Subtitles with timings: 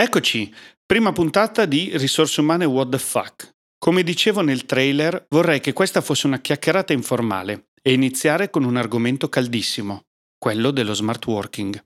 [0.00, 0.54] Eccoci,
[0.86, 3.50] prima puntata di Risorse Umane What the Fuck.
[3.76, 8.76] Come dicevo nel trailer, vorrei che questa fosse una chiacchierata informale e iniziare con un
[8.76, 10.02] argomento caldissimo,
[10.38, 11.84] quello dello smart working.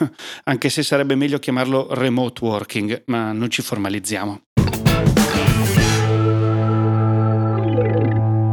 [0.44, 4.40] Anche se sarebbe meglio chiamarlo remote working, ma non ci formalizziamo.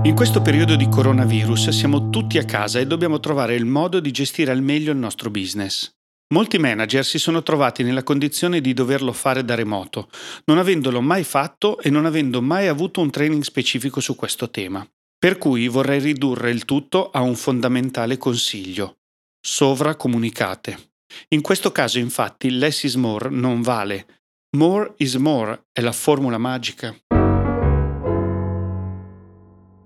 [0.04, 4.12] In questo periodo di coronavirus siamo tutti a casa e dobbiamo trovare il modo di
[4.12, 5.90] gestire al meglio il nostro business.
[6.32, 10.10] Molti manager si sono trovati nella condizione di doverlo fare da remoto,
[10.46, 14.88] non avendolo mai fatto e non avendo mai avuto un training specifico su questo tema.
[15.18, 18.98] Per cui vorrei ridurre il tutto a un fondamentale consiglio.
[19.42, 20.92] Sovracomunicate.
[21.30, 24.22] In questo caso infatti less is more non vale.
[24.56, 26.96] More is more è la formula magica.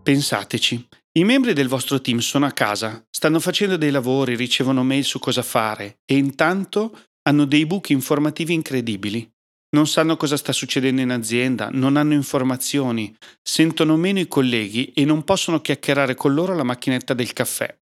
[0.04, 5.04] Pensateci, i membri del vostro team sono a casa, stanno facendo dei lavori, ricevono mail
[5.04, 9.30] su cosa fare e intanto hanno dei buchi informativi incredibili.
[9.76, 15.06] Non sanno cosa sta succedendo in azienda, non hanno informazioni, sentono meno i colleghi e
[15.06, 17.76] non possono chiacchierare con loro alla macchinetta del caffè.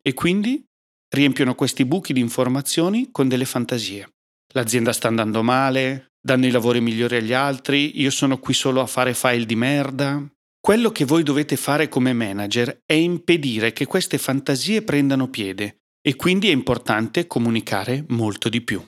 [0.00, 0.64] E quindi
[1.14, 4.12] riempiono questi buchi di informazioni con delle fantasie.
[4.54, 8.86] L'azienda sta andando male, danno i lavori migliori agli altri, io sono qui solo a
[8.86, 10.26] fare file di merda,
[10.62, 16.14] quello che voi dovete fare come manager è impedire che queste fantasie prendano piede e
[16.14, 18.80] quindi è importante comunicare molto di più.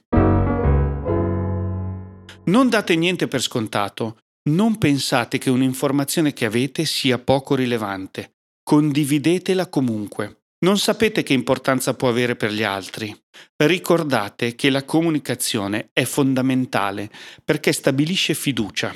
[2.44, 4.18] Non date niente per scontato,
[4.50, 10.42] non pensate che un'informazione che avete sia poco rilevante, condividetela comunque.
[10.64, 13.12] Non sapete che importanza può avere per gli altri.
[13.56, 17.10] Ricordate che la comunicazione è fondamentale
[17.44, 18.94] perché stabilisce fiducia.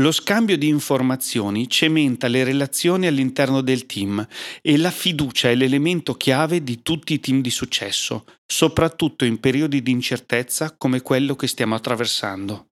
[0.00, 4.26] Lo scambio di informazioni cementa le relazioni all'interno del team
[4.60, 9.82] e la fiducia è l'elemento chiave di tutti i team di successo, soprattutto in periodi
[9.82, 12.70] di incertezza come quello che stiamo attraversando.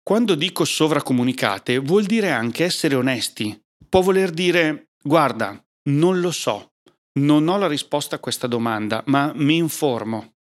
[0.00, 3.60] Quando dico sovracomunicate vuol dire anche essere onesti.
[3.88, 6.74] Può voler dire guarda, non lo so,
[7.18, 10.34] non ho la risposta a questa domanda, ma mi informo.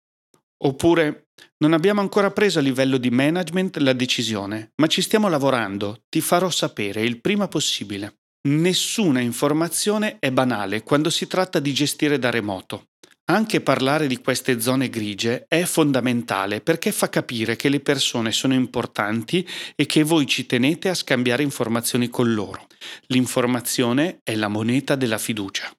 [0.67, 1.29] Oppure
[1.59, 6.21] non abbiamo ancora preso a livello di management la decisione, ma ci stiamo lavorando, ti
[6.21, 8.17] farò sapere il prima possibile.
[8.49, 12.89] Nessuna informazione è banale quando si tratta di gestire da remoto.
[13.29, 18.55] Anche parlare di queste zone grigie è fondamentale perché fa capire che le persone sono
[18.55, 22.67] importanti e che voi ci tenete a scambiare informazioni con loro.
[23.07, 25.71] L'informazione è la moneta della fiducia.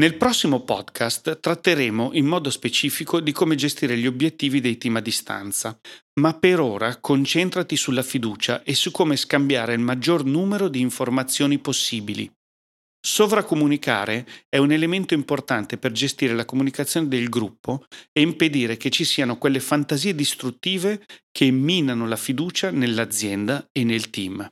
[0.00, 5.00] Nel prossimo podcast tratteremo in modo specifico di come gestire gli obiettivi dei team a
[5.00, 5.78] distanza,
[6.20, 11.58] ma per ora concentrati sulla fiducia e su come scambiare il maggior numero di informazioni
[11.58, 12.32] possibili.
[12.98, 19.04] Sovracomunicare è un elemento importante per gestire la comunicazione del gruppo e impedire che ci
[19.04, 24.50] siano quelle fantasie distruttive che minano la fiducia nell'azienda e nel team.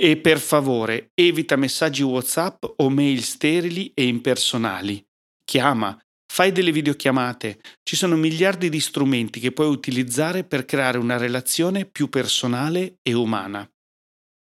[0.00, 5.04] E per favore evita messaggi WhatsApp o mail sterili e impersonali.
[5.44, 5.98] Chiama,
[6.32, 7.58] fai delle videochiamate.
[7.82, 13.12] Ci sono miliardi di strumenti che puoi utilizzare per creare una relazione più personale e
[13.12, 13.68] umana.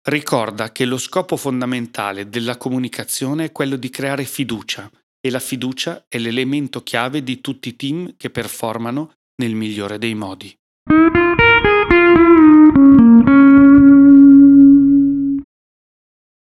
[0.09, 4.91] Ricorda che lo scopo fondamentale della comunicazione è quello di creare fiducia
[5.25, 10.15] e la fiducia è l'elemento chiave di tutti i team che performano nel migliore dei
[10.15, 10.53] modi.